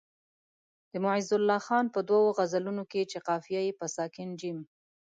د 0.91 0.93
معزالله 1.05 1.59
خان 1.65 1.85
په 1.95 1.99
دوو 2.09 2.27
غزلونو 2.37 2.83
کې 2.91 3.01
چې 3.11 3.17
قافیه 3.27 3.61
یې 3.67 3.73
په 3.79 3.85
ساکن 3.95 4.29
جیم. 4.39 4.59